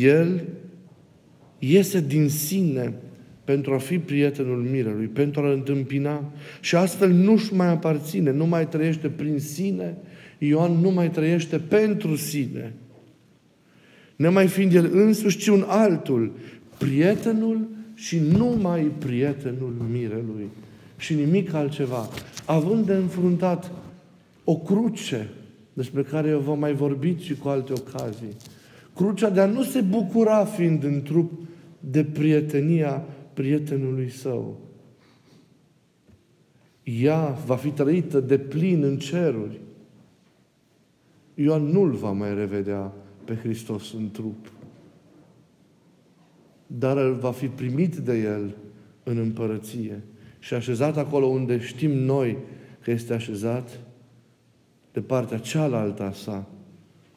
El 0.00 0.44
iese 1.58 2.00
din 2.00 2.28
sine 2.28 2.94
pentru 3.44 3.74
a 3.74 3.78
fi 3.78 3.98
prietenul 3.98 4.66
mirelui, 4.70 5.06
pentru 5.06 5.40
a-l 5.40 5.52
întâmpina 5.52 6.32
și 6.60 6.76
astfel 6.76 7.10
nu-și 7.10 7.54
mai 7.54 7.68
aparține, 7.68 8.30
nu 8.30 8.46
mai 8.46 8.68
trăiește 8.68 9.08
prin 9.08 9.38
sine, 9.38 9.96
Ioan 10.38 10.72
nu 10.72 10.90
mai 10.90 11.10
trăiește 11.10 11.58
pentru 11.58 12.16
sine. 12.16 12.72
mai 14.30 14.46
fiind 14.46 14.74
el 14.74 14.90
însuși, 14.92 15.38
ci 15.38 15.46
un 15.46 15.64
altul, 15.66 16.32
prietenul 16.78 17.68
și 17.94 18.18
numai 18.18 18.92
prietenul 18.98 19.74
mirelui 19.90 20.48
și 20.98 21.14
nimic 21.14 21.52
altceva. 21.52 22.08
Având 22.46 22.86
de 22.86 22.94
înfruntat 22.94 23.70
o 24.44 24.56
cruce 24.56 25.30
despre 25.72 26.02
care 26.02 26.28
eu 26.28 26.38
vă 26.38 26.54
mai 26.54 26.74
vorbit 26.74 27.20
și 27.20 27.36
cu 27.36 27.48
alte 27.48 27.72
ocazii. 27.72 28.36
Crucea 28.94 29.30
de 29.30 29.40
a 29.40 29.46
nu 29.46 29.62
se 29.62 29.80
bucura 29.80 30.44
fiind 30.44 30.84
în 30.84 31.02
trup 31.02 31.32
de 31.80 32.04
prietenia 32.04 33.04
prietenului 33.32 34.10
său. 34.10 34.60
Ea 36.82 37.38
va 37.46 37.56
fi 37.56 37.68
trăită 37.68 38.20
de 38.20 38.38
plin 38.38 38.82
în 38.82 38.98
ceruri. 38.98 39.60
Ioan 41.34 41.62
nu-L 41.62 41.90
va 41.90 42.10
mai 42.10 42.34
revedea 42.34 42.92
pe 43.24 43.34
Hristos 43.34 43.92
în 43.92 44.10
trup. 44.10 44.52
Dar 46.66 46.96
el 46.96 47.14
va 47.14 47.32
fi 47.32 47.46
primit 47.46 47.96
de 47.96 48.18
El 48.18 48.56
în 49.02 49.16
împărăție 49.16 50.02
și 50.38 50.54
așezat 50.54 50.96
acolo 50.96 51.26
unde 51.26 51.60
știm 51.60 51.90
noi 51.90 52.36
că 52.82 52.90
este 52.90 53.14
așezat, 53.14 53.80
de 54.92 55.00
partea 55.00 55.38
cealaltă 55.38 56.02
a 56.02 56.12
sa, 56.12 56.46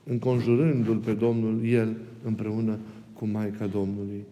înconjurându-L 0.04 0.98
pe 0.98 1.12
Domnul, 1.12 1.66
El 1.66 1.96
împreună 2.24 2.80
cu 3.14 3.26
Maica 3.26 3.66
Domnului. 3.66 4.26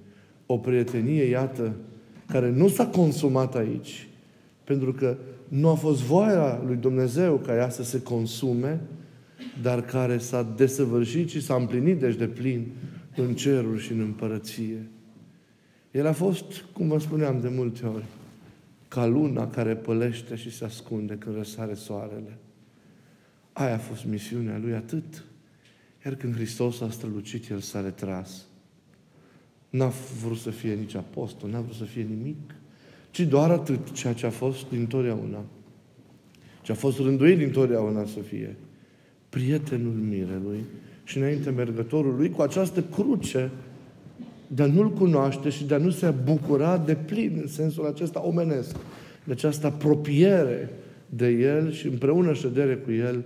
O 0.46 0.58
prietenie, 0.58 1.24
iată, 1.24 1.75
care 2.27 2.51
nu 2.51 2.67
s-a 2.67 2.88
consumat 2.88 3.55
aici, 3.55 4.08
pentru 4.63 4.93
că 4.93 5.17
nu 5.48 5.69
a 5.69 5.74
fost 5.74 6.01
voia 6.01 6.62
lui 6.65 6.75
Dumnezeu 6.75 7.38
ca 7.38 7.55
ea 7.55 7.69
să 7.69 7.84
se 7.84 8.01
consume, 8.01 8.81
dar 9.62 9.81
care 9.81 10.17
s-a 10.17 10.53
desăvârșit 10.55 11.29
și 11.29 11.41
s-a 11.41 11.55
împlinit 11.55 12.00
deci 12.00 12.15
de 12.15 12.27
plin 12.27 12.67
în 13.15 13.36
ceruri 13.36 13.81
și 13.81 13.91
în 13.91 14.00
împărăție. 14.00 14.89
El 15.91 16.08
a 16.08 16.12
fost, 16.12 16.65
cum 16.74 16.88
vă 16.88 17.00
spuneam 17.00 17.39
de 17.41 17.51
multe 17.55 17.86
ori, 17.86 18.05
ca 18.89 19.05
luna 19.05 19.48
care 19.48 19.75
pălește 19.75 20.36
și 20.36 20.51
se 20.51 20.65
ascunde 20.65 21.15
când 21.15 21.36
răsare 21.36 21.74
soarele. 21.74 22.38
Aia 23.53 23.74
a 23.74 23.77
fost 23.77 24.05
misiunea 24.05 24.58
lui 24.58 24.74
atât. 24.74 25.24
Iar 26.05 26.15
când 26.15 26.36
Hristos 26.36 26.81
a 26.81 26.89
strălucit, 26.89 27.50
El 27.50 27.60
s-a 27.60 27.81
retras. 27.81 28.46
N-a 29.69 29.91
vrut 30.24 30.38
să 30.38 30.50
fie 30.50 30.74
nici 30.74 30.96
apostol, 30.96 31.50
n-a 31.50 31.62
vrut 31.62 31.75
să 31.75 31.84
fie 31.84 32.03
nimic, 32.03 32.55
ci 33.12 33.19
doar 33.19 33.51
atât, 33.51 33.91
ceea 33.91 34.13
ce 34.13 34.25
a 34.25 34.29
fost 34.29 34.69
dintotdeauna. 34.69 35.43
Ce 36.62 36.72
a 36.72 36.75
fost 36.75 37.00
rânduit 37.00 37.38
dintotdeauna 37.38 38.05
să 38.05 38.19
fie 38.19 38.55
prietenul 39.29 39.93
mirelui 39.93 40.63
și 41.03 41.17
înainte 41.17 41.50
mergătorul 41.50 42.15
lui 42.15 42.29
cu 42.29 42.41
această 42.41 42.84
cruce 42.84 43.51
de 44.56 44.63
a 44.63 44.65
nu-L 44.65 44.94
cunoaște 44.94 45.50
și 45.50 45.63
de 45.63 45.74
a 45.74 45.77
nu 45.77 45.89
se 45.89 46.13
bucura 46.24 46.77
de 46.77 46.96
plin 46.96 47.38
în 47.41 47.48
sensul 47.48 47.86
acesta 47.86 48.22
omenesc, 48.25 48.75
de 49.24 49.32
această 49.32 49.68
apropiere 49.68 50.70
de 51.10 51.27
El 51.27 51.72
și 51.72 51.88
împreună 51.88 52.34
ședere 52.34 52.75
cu 52.75 52.91
El 52.91 53.24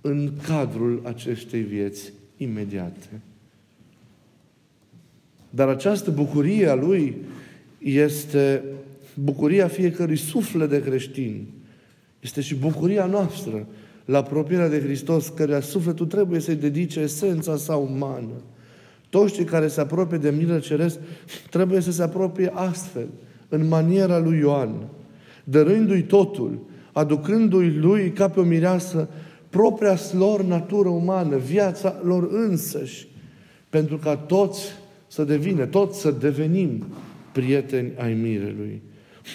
în 0.00 0.30
cadrul 0.46 1.02
acestei 1.04 1.60
vieți 1.60 2.12
imediate. 2.36 3.20
Dar 5.50 5.68
această 5.68 6.10
bucurie 6.10 6.68
a 6.68 6.74
Lui 6.74 7.16
este 7.78 8.62
bucuria 9.14 9.68
fiecărui 9.68 10.16
suflet 10.16 10.68
de 10.68 10.82
creștin. 10.82 11.46
Este 12.20 12.40
și 12.40 12.54
bucuria 12.54 13.06
noastră 13.06 13.66
la 14.04 14.18
apropierea 14.18 14.68
de 14.68 14.80
Hristos, 14.80 15.28
căreia 15.28 15.60
sufletul 15.60 16.06
trebuie 16.06 16.40
să-i 16.40 16.54
dedice 16.54 17.00
esența 17.00 17.56
sa 17.56 17.76
umană. 17.76 18.42
Toți 19.10 19.34
cei 19.34 19.44
care 19.44 19.68
se 19.68 19.80
apropie 19.80 20.18
de 20.18 20.30
milă 20.30 20.58
ceresc 20.58 20.98
trebuie 21.50 21.80
să 21.80 21.92
se 21.92 22.02
apropie 22.02 22.50
astfel, 22.54 23.06
în 23.48 23.68
maniera 23.68 24.18
lui 24.18 24.38
Ioan, 24.38 24.88
dărându-i 25.44 26.02
totul, 26.02 26.58
aducându-i 26.92 27.76
lui 27.76 28.12
ca 28.12 28.28
pe 28.28 28.40
o 28.40 28.42
mireasă 28.42 29.08
propria 29.50 29.96
lor 30.12 30.42
natură 30.42 30.88
umană, 30.88 31.36
viața 31.36 32.00
lor 32.02 32.28
însăși, 32.30 33.08
pentru 33.70 33.96
ca 33.96 34.16
toți 34.16 34.62
să 35.06 35.24
devină, 35.24 35.66
toți 35.66 36.00
să 36.00 36.10
devenim 36.10 36.84
prieteni 37.32 37.92
ai 37.96 38.14
mirelui. 38.14 38.82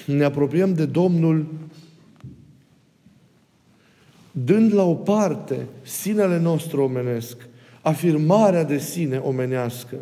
Ne 0.06 0.24
apropiem 0.24 0.74
de 0.74 0.86
Domnul 0.86 1.46
dând 4.32 4.74
la 4.74 4.84
o 4.84 4.94
parte 4.94 5.68
sinele 5.82 6.40
nostru 6.40 6.82
omenesc, 6.82 7.48
afirmarea 7.84 8.64
de 8.64 8.78
sine 8.78 9.18
omenească. 9.18 9.96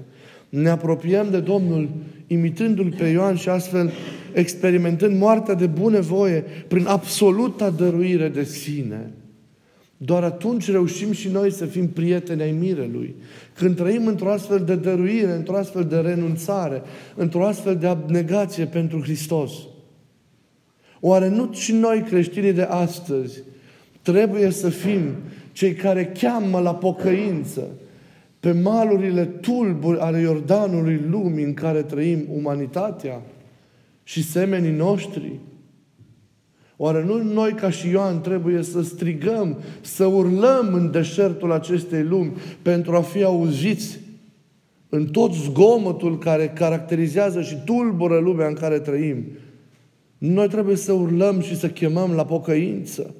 Ne 0.50 0.70
apropiem 0.70 1.30
de 1.30 1.40
Domnul 1.40 1.90
imitându-L 2.28 2.94
pe 2.98 3.08
Ioan 3.08 3.36
și 3.36 3.50
astfel 3.50 3.92
experimentând 4.34 5.20
moartea 5.20 5.54
de 5.54 5.66
bunăvoie 5.66 6.44
prin 6.68 6.86
absoluta 6.86 7.70
dăruire 7.70 8.28
de 8.28 8.44
sine. 8.44 9.12
Doar 9.98 10.24
atunci 10.24 10.72
reușim 10.72 11.12
și 11.12 11.30
noi 11.30 11.52
să 11.52 11.66
fim 11.66 11.88
prieteni 11.88 12.42
ai 12.42 12.52
mirelui. 12.52 13.16
Când 13.54 13.76
trăim 13.76 14.08
într-o 14.08 14.32
astfel 14.32 14.60
de 14.60 14.76
dăruire, 14.76 15.32
într-o 15.32 15.56
astfel 15.56 15.84
de 15.84 15.98
renunțare, 15.98 16.82
într-o 17.16 17.46
astfel 17.46 17.76
de 17.76 17.88
abnegație 17.88 18.66
pentru 18.66 19.02
Hristos. 19.02 19.52
Oare 21.00 21.30
nu 21.30 21.54
și 21.54 21.72
noi 21.72 22.02
creștinii 22.02 22.54
de 22.54 22.62
astăzi 22.62 23.44
Trebuie 24.02 24.50
să 24.50 24.70
fim 24.70 25.16
cei 25.52 25.74
care 25.74 26.12
cheamă 26.20 26.60
la 26.60 26.76
pocăință 26.76 27.68
pe 28.40 28.52
malurile 28.52 29.26
tulburi 29.26 30.00
ale 30.00 30.20
Iordanului 30.20 31.02
lumii 31.10 31.44
în 31.44 31.54
care 31.54 31.82
trăim 31.82 32.26
umanitatea 32.34 33.22
și 34.04 34.24
semenii 34.24 34.72
noștri? 34.72 35.40
Oare 36.78 37.04
nu 37.04 37.24
noi 37.24 37.52
ca 37.52 37.70
și 37.70 37.90
Ioan 37.90 38.22
trebuie 38.22 38.62
să 38.62 38.82
strigăm, 38.82 39.58
să 39.82 40.06
urlăm 40.06 40.74
în 40.74 40.92
deșertul 40.92 41.52
acestei 41.52 42.04
lumi 42.04 42.34
pentru 42.62 42.96
a 42.96 43.02
fi 43.02 43.24
auziți 43.24 44.00
în 44.90 45.06
tot 45.06 45.34
zgomotul 45.34 46.18
care 46.18 46.48
caracterizează 46.48 47.42
și 47.42 47.56
tulbură 47.66 48.20
lumea 48.20 48.48
în 48.48 48.54
care 48.54 48.80
trăim? 48.80 49.26
Noi 50.18 50.48
trebuie 50.48 50.76
să 50.76 50.92
urlăm 50.92 51.42
și 51.42 51.58
să 51.58 51.70
chemăm 51.70 52.12
la 52.12 52.26
pocăință, 52.26 53.16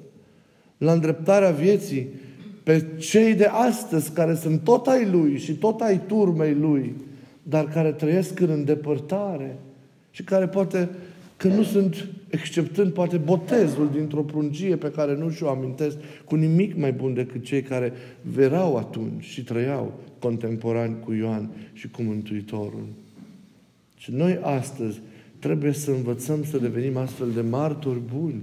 la 0.82 0.92
îndreptarea 0.92 1.50
vieții, 1.50 2.06
pe 2.62 2.86
cei 2.98 3.34
de 3.34 3.44
astăzi 3.44 4.12
care 4.12 4.34
sunt 4.34 4.64
tot 4.64 4.86
ai 4.86 5.08
Lui 5.10 5.38
și 5.38 5.52
tot 5.52 5.80
ai 5.80 6.00
turmei 6.06 6.54
Lui, 6.54 6.94
dar 7.42 7.68
care 7.68 7.92
trăiesc 7.92 8.40
în 8.40 8.50
îndepărtare 8.50 9.58
și 10.10 10.22
care 10.22 10.46
poate 10.46 10.88
că 11.36 11.48
nu 11.48 11.62
sunt, 11.62 12.08
exceptând 12.30 12.92
poate 12.92 13.16
botezul 13.16 13.90
dintr-o 13.92 14.22
prungie 14.22 14.76
pe 14.76 14.90
care 14.90 15.16
nu 15.16 15.30
și-o 15.30 15.48
amintesc, 15.48 15.96
cu 16.24 16.34
nimic 16.34 16.76
mai 16.76 16.92
bun 16.92 17.14
decât 17.14 17.44
cei 17.44 17.62
care 17.62 17.92
verau 18.22 18.76
atunci 18.76 19.24
și 19.24 19.44
trăiau 19.44 19.92
contemporani 20.18 20.96
cu 21.04 21.12
Ioan 21.12 21.50
și 21.72 21.88
cu 21.88 22.02
Mântuitorul. 22.02 22.84
Și 23.96 24.12
noi 24.12 24.38
astăzi 24.42 25.00
trebuie 25.38 25.72
să 25.72 25.90
învățăm 25.90 26.44
să 26.44 26.58
devenim 26.58 26.96
astfel 26.96 27.30
de 27.30 27.40
martori 27.40 28.00
buni. 28.14 28.42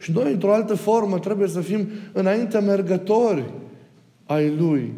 Și 0.00 0.12
noi, 0.12 0.32
într-o 0.32 0.52
altă 0.52 0.74
formă, 0.74 1.18
trebuie 1.18 1.48
să 1.48 1.60
fim 1.60 1.88
înainte 2.12 2.58
mergători 2.58 3.44
ai 4.26 4.56
Lui 4.56 4.92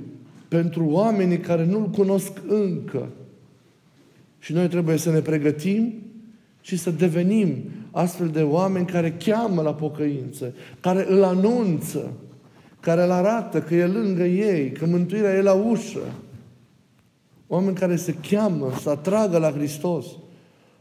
pentru 0.49 0.87
oamenii 0.89 1.39
care 1.39 1.65
nu-L 1.65 1.91
cunosc 1.91 2.33
încă. 2.49 3.09
Și 4.39 4.53
noi 4.53 4.69
trebuie 4.69 4.97
să 4.97 5.11
ne 5.11 5.21
pregătim 5.21 5.93
și 6.61 6.77
să 6.77 6.91
devenim 6.91 7.63
astfel 7.91 8.29
de 8.29 8.43
oameni 8.43 8.87
care 8.87 9.17
cheamă 9.25 9.63
la 9.63 9.75
pocăință, 9.75 10.55
care 10.81 11.07
îl 11.09 11.23
anunță, 11.23 12.13
care 12.81 13.03
îl 13.03 13.11
arată 13.11 13.61
că 13.61 13.75
e 13.75 13.87
lângă 13.87 14.25
ei, 14.25 14.73
că 14.73 14.87
mântuirea 14.87 15.35
e 15.35 15.43
la 15.43 15.53
ușă. 15.53 16.13
Oameni 17.47 17.77
care 17.77 17.97
se 17.97 18.15
cheamă 18.31 18.73
să 18.81 18.91
atragă 18.91 19.39
la 19.39 19.51
Hristos. 19.51 20.07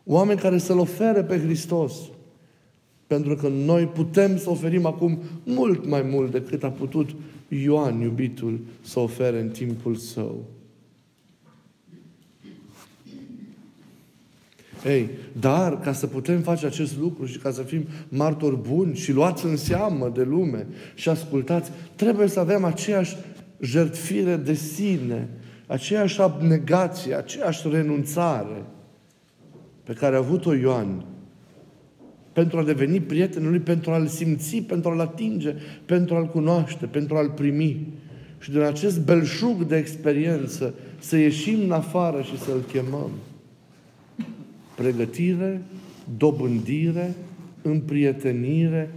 Oameni 0.04 0.40
care 0.40 0.58
să-L 0.58 0.80
ofere 0.80 1.24
pe 1.24 1.40
Hristos. 1.40 1.94
Pentru 3.12 3.36
că 3.36 3.48
noi 3.48 3.86
putem 3.86 4.38
să 4.38 4.50
oferim 4.50 4.86
acum 4.86 5.20
mult 5.44 5.86
mai 5.86 6.02
mult 6.02 6.32
decât 6.32 6.64
a 6.64 6.70
putut 6.70 7.10
Ioan, 7.48 8.00
iubitul, 8.00 8.60
să 8.82 9.00
ofere 9.00 9.42
în 9.42 9.50
timpul 9.50 9.96
său. 9.96 10.46
Ei, 14.86 15.10
dar 15.40 15.80
ca 15.80 15.94
să 15.94 16.08
putem 16.08 16.42
face 16.42 16.66
acest 16.66 16.98
lucru 16.98 17.26
și 17.26 17.38
ca 17.38 17.52
să 17.52 17.62
fim 17.62 17.86
martori 18.10 18.58
buni 18.58 18.96
și 18.96 19.12
luați 19.12 19.46
în 19.46 19.58
seamă 19.58 20.12
de 20.16 20.24
lume 20.24 20.68
și 20.96 21.10
ascultați, 21.10 21.72
trebuie 21.96 22.28
să 22.28 22.40
avem 22.40 22.64
aceeași 22.64 23.16
jertfire 23.62 24.36
de 24.36 24.54
sine, 24.54 25.30
aceeași 25.68 26.22
abnegație, 26.22 27.16
aceeași 27.16 27.70
renunțare 27.70 28.66
pe 29.84 29.94
care 29.94 30.16
a 30.16 30.20
avut-o 30.20 30.54
Ioan 30.54 31.06
pentru 32.34 32.58
a 32.58 32.64
deveni 32.64 33.00
prietenul 33.00 33.50
lui, 33.50 33.60
pentru 33.60 33.92
a-l 33.92 34.08
simți, 34.08 34.58
pentru 34.58 34.90
a-l 34.90 35.00
atinge, 35.00 35.56
pentru 35.86 36.16
a-l 36.16 36.28
cunoaște, 36.28 36.86
pentru 36.86 37.16
a-l 37.16 37.30
primi. 37.30 37.88
Și 38.40 38.52
din 38.52 38.62
acest 38.62 39.00
belșug 39.00 39.64
de 39.64 39.78
experiență 39.78 40.74
să 41.00 41.18
ieșim 41.18 41.60
în 41.64 41.72
afară 41.72 42.22
și 42.22 42.40
să-l 42.40 42.64
chemăm 42.72 43.10
pregătire, 44.76 45.62
dobândire, 46.18 47.16
împrietenire 47.62 48.94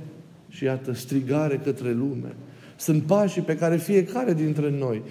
și 0.48 0.64
iată, 0.64 0.92
strigare 0.92 1.60
către 1.64 1.92
lume. 1.92 2.34
Sunt 2.76 3.02
pașii 3.02 3.42
pe 3.42 3.56
care 3.56 3.76
fiecare 3.76 4.34
dintre 4.34 4.70
noi, 4.70 5.02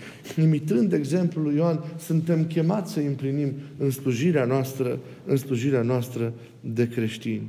imitând 0.43 0.93
exemplul 0.93 1.43
lui 1.43 1.55
Ioan, 1.55 1.83
suntem 1.97 2.45
chemați 2.45 2.93
să 2.93 2.99
împlinim 2.99 3.53
în 3.77 3.89
slujirea 3.89 4.45
noastră, 4.45 4.99
în 5.25 5.37
slujirea 5.37 5.81
noastră 5.81 6.33
de 6.59 6.87
creștini. 6.87 7.47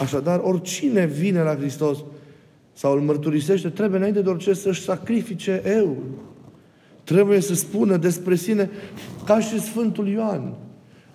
Așadar, 0.00 0.40
oricine 0.42 1.06
vine 1.06 1.42
la 1.42 1.56
Hristos 1.56 1.98
sau 2.72 2.92
îl 2.92 3.00
mărturisește, 3.00 3.68
trebuie 3.68 3.98
înainte 3.98 4.22
de 4.22 4.28
orice 4.28 4.52
să-și 4.52 4.82
sacrifice 4.82 5.62
eu. 5.66 6.02
Trebuie 7.04 7.40
să 7.40 7.54
spună 7.54 7.96
despre 7.96 8.34
sine 8.34 8.70
ca 9.24 9.40
și 9.40 9.60
Sfântul 9.60 10.08
Ioan 10.08 10.54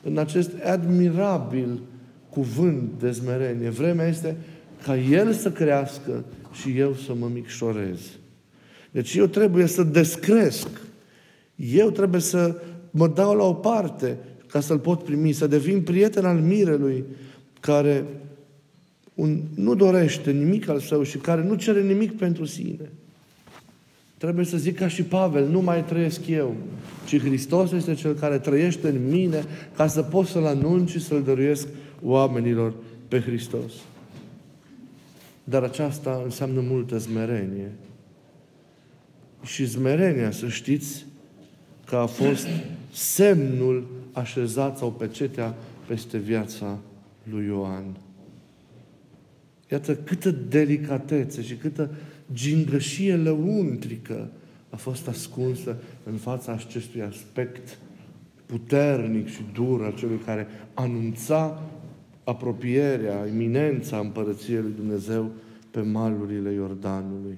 în 0.04 0.18
acest 0.18 0.52
admirabil 0.64 1.82
cuvânt 2.30 2.92
de 3.00 3.12
smerenie. 3.12 3.70
Vremea 3.70 4.08
este 4.08 4.38
ca 4.84 4.98
El 4.98 5.34
să 5.34 5.52
crească 5.52 6.26
și 6.52 6.78
eu 6.78 6.94
să 6.94 7.14
mă 7.20 7.30
micșorez. 7.34 8.00
Deci 8.92 9.16
eu 9.16 9.26
trebuie 9.26 9.66
să 9.66 9.84
descresc. 9.84 10.68
Eu 11.56 11.90
trebuie 11.90 12.22
să 12.22 12.62
mă 12.92 13.08
dau 13.08 13.36
la 13.36 13.44
o 13.44 13.54
parte 13.54 14.18
ca 14.48 14.60
să-L 14.60 14.80
pot 14.80 15.04
primi, 15.04 15.32
să 15.32 15.48
devin 15.48 15.82
prieten 15.82 16.26
al 16.26 16.38
mirelui 16.38 17.04
care 17.60 18.06
un, 19.20 19.42
nu 19.56 19.76
dorește 19.76 20.32
nimic 20.32 20.68
al 20.68 20.80
său 20.80 21.04
și 21.04 21.18
care 21.18 21.44
nu 21.44 21.56
cere 21.56 21.82
nimic 21.82 22.18
pentru 22.18 22.46
sine. 22.46 22.90
Trebuie 24.18 24.46
să 24.46 24.58
zic 24.58 24.78
ca 24.78 24.88
și 24.88 25.04
Pavel, 25.04 25.48
nu 25.48 25.62
mai 25.62 25.86
trăiesc 25.86 26.28
eu, 26.28 26.56
ci 27.06 27.20
Hristos 27.20 27.72
este 27.72 27.94
Cel 27.94 28.14
care 28.14 28.40
trăiește 28.40 28.88
în 28.88 29.10
mine 29.10 29.44
ca 29.76 29.88
să 29.88 30.02
pot 30.02 30.28
să-L 30.28 30.46
anunț 30.46 30.90
și 30.90 31.00
să-L 31.00 31.24
dăruiesc 31.24 31.68
oamenilor 32.04 32.74
pe 33.08 33.20
Hristos. 33.20 33.72
Dar 35.44 35.64
aceasta 35.64 36.22
înseamnă 36.24 36.62
multă 36.62 36.98
smerenie. 36.98 37.72
Și 39.44 39.68
smerenia, 39.68 40.32
să 40.32 40.48
știți, 40.48 41.06
că 41.86 41.96
a 41.96 42.06
fost 42.06 42.48
semnul 42.92 43.88
așezat 44.12 44.78
sau 44.78 44.92
pecetea 44.92 45.56
peste 45.88 46.18
viața 46.18 46.78
lui 47.32 47.46
Ioan. 47.46 47.84
Iată 49.72 49.96
câtă 49.96 50.32
delicatețe 50.32 51.42
și 51.42 51.56
câtă 51.56 51.90
gingășie 52.34 53.16
lăuntrică 53.16 54.30
a 54.70 54.76
fost 54.76 55.08
ascunsă 55.08 55.76
în 56.04 56.16
fața 56.16 56.52
acestui 56.52 57.02
aspect 57.02 57.78
puternic 58.46 59.28
și 59.28 59.42
dur 59.54 59.84
al 59.84 59.96
celui 59.96 60.20
care 60.26 60.48
anunța 60.74 61.62
apropierea, 62.24 63.28
iminența 63.28 63.98
împărăției 63.98 64.62
lui 64.62 64.74
Dumnezeu 64.76 65.32
pe 65.72 65.82
malurile 65.82 66.52
Iordanului. 66.52 67.38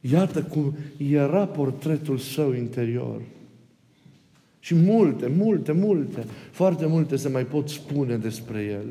Iată 0.00 0.42
cum 0.42 0.76
era 0.96 1.46
portretul 1.46 2.18
său 2.18 2.52
interior. 2.52 3.20
Și 4.58 4.74
multe, 4.74 5.26
multe, 5.36 5.72
multe, 5.72 6.24
foarte 6.50 6.86
multe 6.86 7.16
se 7.16 7.28
mai 7.28 7.44
pot 7.44 7.68
spune 7.68 8.16
despre 8.16 8.62
el. 8.62 8.86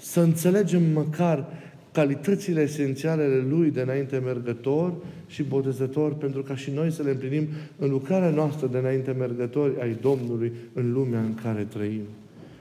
Să 0.00 0.20
înțelegem 0.20 0.82
măcar 0.92 1.46
calitățile 1.92 2.60
esențiale 2.60 3.22
ale 3.22 3.44
Lui 3.48 3.70
de 3.70 3.80
înainte 3.80 4.18
mergător 4.18 4.92
și 5.26 5.42
botezător, 5.42 6.14
pentru 6.14 6.42
ca 6.42 6.56
și 6.56 6.70
noi 6.70 6.92
să 6.92 7.02
le 7.02 7.10
împlinim 7.10 7.48
în 7.78 7.90
lucrarea 7.90 8.30
noastră 8.30 8.66
de 8.66 8.78
înainte 8.78 9.10
mergători 9.10 9.80
ai 9.80 9.96
Domnului 10.00 10.52
în 10.72 10.92
lumea 10.92 11.20
în 11.20 11.34
care 11.34 11.62
trăim. 11.62 12.02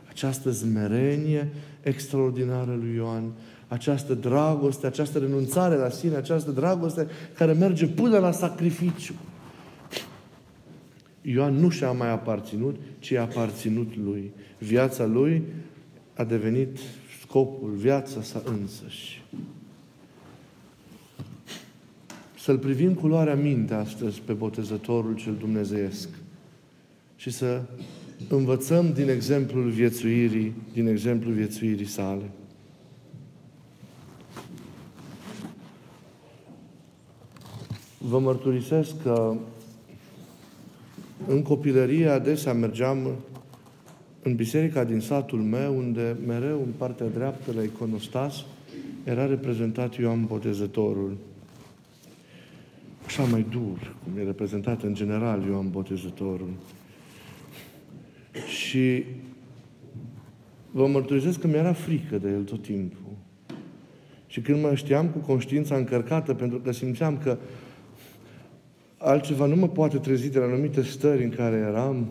Această 0.09 0.49
zmerenie 0.49 1.47
extraordinară 1.83 2.77
lui 2.81 2.95
Ioan, 2.95 3.23
această 3.67 4.13
dragoste, 4.13 4.87
această 4.87 5.19
renunțare 5.19 5.75
la 5.75 5.89
sine, 5.89 6.15
această 6.15 6.51
dragoste 6.51 7.07
care 7.37 7.51
merge 7.51 7.87
până 7.87 8.17
la 8.17 8.31
sacrificiu. 8.31 9.13
Ioan 11.21 11.53
nu 11.53 11.69
și-a 11.69 11.91
mai 11.91 12.09
aparținut, 12.09 12.75
ci 12.99 13.11
a 13.11 13.21
aparținut 13.21 13.97
lui. 14.05 14.31
Viața 14.57 15.05
lui 15.05 15.43
a 16.13 16.23
devenit 16.23 16.77
scopul, 17.27 17.69
viața 17.69 18.21
sa 18.21 18.41
însăși. 18.45 19.23
Să-L 22.39 22.57
privim 22.57 22.93
cu 22.93 23.07
luarea 23.07 23.35
minte 23.35 23.73
astăzi 23.73 24.21
pe 24.21 24.33
botezătorul 24.33 25.15
cel 25.15 25.35
dumnezeiesc 25.35 26.09
și 27.15 27.29
să 27.29 27.61
învățăm 28.29 28.93
din 28.93 29.09
exemplul 29.09 29.69
viețuirii, 29.69 30.53
din 30.73 30.87
exemplul 30.87 31.33
viețuirii 31.33 31.85
sale. 31.85 32.29
Vă 37.97 38.19
mărturisesc 38.19 39.01
că 39.03 39.35
în 41.27 41.41
copilărie 41.41 42.07
adesea 42.07 42.53
mergeam 42.53 43.15
în 44.21 44.35
biserica 44.35 44.83
din 44.83 44.99
satul 44.99 45.39
meu, 45.39 45.77
unde 45.77 46.15
mereu 46.25 46.61
în 46.65 46.71
partea 46.77 47.07
dreaptă 47.07 47.51
la 47.55 47.61
iconostas 47.61 48.45
era 49.03 49.25
reprezentat 49.25 49.95
Ioan 49.95 50.25
Botezătorul. 50.25 51.17
așa 53.05 53.23
mai 53.23 53.45
dur, 53.49 53.95
cum 54.03 54.19
e 54.19 54.23
reprezentat 54.23 54.81
în 54.83 54.93
general 54.93 55.43
Ioan 55.43 55.69
Botezătorul. 55.69 56.49
Și 58.47 59.03
vă 60.71 60.87
mărturisesc 60.87 61.39
că 61.39 61.47
mi-era 61.47 61.73
frică 61.73 62.17
de 62.17 62.29
el 62.29 62.43
tot 62.43 62.61
timpul. 62.61 63.15
Și 64.27 64.41
când 64.41 64.61
mă 64.61 64.75
știam 64.75 65.07
cu 65.07 65.17
conștiința 65.17 65.75
încărcată, 65.75 66.33
pentru 66.33 66.59
că 66.59 66.71
simțeam 66.71 67.17
că 67.17 67.37
altceva 68.97 69.45
nu 69.45 69.55
mă 69.55 69.67
poate 69.67 69.97
trezi 69.97 70.29
de 70.29 70.39
la 70.39 70.45
anumite 70.45 70.81
stări 70.81 71.23
în 71.23 71.29
care 71.29 71.55
eram, 71.55 72.07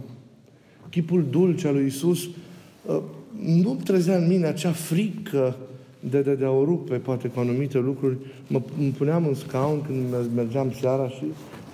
chipul 0.96 1.24
dulce 1.30 1.68
al 1.68 1.74
lui 1.74 1.86
Isus 1.86 2.24
uh, 2.24 3.02
nu 3.44 3.78
trezea 3.84 4.16
în 4.16 4.26
mine 4.26 4.46
acea 4.46 4.72
frică 4.72 5.56
de, 6.00 6.20
de, 6.20 6.34
de 6.34 6.44
a 6.44 6.50
o 6.50 6.64
rupe, 6.64 6.96
poate 6.96 7.28
cu 7.28 7.40
anumite 7.40 7.78
lucruri. 7.78 8.16
Mă, 8.48 8.62
îmi 8.78 8.90
puneam 8.90 9.26
în 9.26 9.34
scaun 9.34 9.82
când 9.82 10.14
mergeam 10.34 10.72
seara 10.72 11.08
și, 11.08 11.24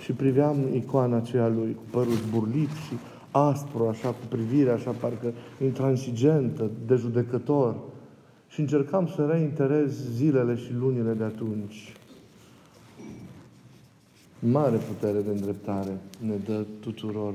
și 0.01 0.11
priveam 0.11 0.57
icoana 0.75 1.17
aceea 1.17 1.47
lui, 1.47 1.73
cu 1.75 1.83
părul 1.89 2.13
zburlit 2.27 2.69
și 2.69 2.95
aspru, 3.31 3.87
așa, 3.87 4.07
cu 4.07 4.25
privirea, 4.29 4.73
așa, 4.73 4.91
parcă 4.91 5.33
intransigentă, 5.63 6.71
de 6.87 6.95
judecător. 6.95 7.75
Și 8.47 8.59
încercam 8.59 9.11
să 9.15 9.29
reinterez 9.31 10.11
zilele 10.15 10.55
și 10.55 10.73
lunile 10.79 11.13
de 11.13 11.23
atunci. 11.23 11.93
Mare 14.39 14.77
putere 14.77 15.19
de 15.21 15.29
îndreptare 15.29 15.97
ne 16.19 16.35
dă 16.45 16.65
tuturor 16.79 17.33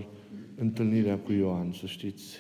întâlnirea 0.59 1.19
cu 1.19 1.33
Ioan, 1.33 1.73
să 1.73 1.87
știți. 1.87 2.39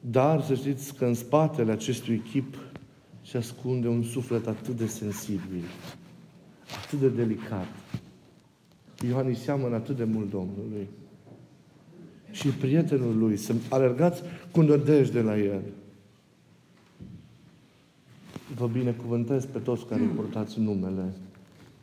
Dar 0.00 0.42
să 0.42 0.54
știți 0.54 0.94
că 0.94 1.04
în 1.04 1.14
spatele 1.14 1.72
acestui 1.72 2.18
chip 2.18 2.56
se 3.26 3.36
ascunde 3.36 3.88
un 3.88 4.02
suflet 4.02 4.46
atât 4.46 4.76
de 4.76 4.86
sensibil, 4.86 5.64
atât 6.84 6.98
de 6.98 7.08
delicat. 7.08 7.66
Ioan 9.08 9.26
îi 9.26 9.34
seamănă 9.34 9.74
atât 9.74 9.96
de 9.96 10.04
mult 10.04 10.30
Domnului. 10.30 10.88
Și 12.30 12.48
prietenul 12.48 13.18
lui, 13.18 13.36
să 13.36 13.54
alergați 13.68 14.22
cu 14.50 14.60
nădejde 14.60 15.20
la 15.20 15.38
el. 15.38 15.62
Vă 18.54 18.66
binecuvântez 18.66 19.44
pe 19.44 19.58
toți 19.58 19.86
care 19.86 20.02
purtați 20.02 20.60
numele 20.60 21.12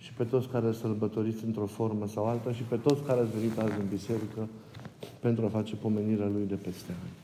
și 0.03 0.13
pe 0.13 0.23
toți 0.23 0.47
care 0.47 0.71
sărbătoriți 0.71 1.45
într-o 1.45 1.65
formă 1.65 2.07
sau 2.07 2.25
alta 2.25 2.51
și 2.51 2.61
pe 2.61 2.75
toți 2.75 3.03
care 3.03 3.19
ați 3.19 3.37
venit 3.37 3.57
azi 3.57 3.79
în 3.79 3.87
biserică 3.89 4.47
pentru 5.19 5.45
a 5.45 5.49
face 5.49 5.75
pomenirea 5.75 6.27
Lui 6.27 6.45
de 6.47 6.55
peste 6.55 6.91
ani. 7.01 7.20